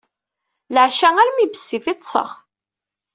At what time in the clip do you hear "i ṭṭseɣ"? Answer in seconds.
1.93-2.29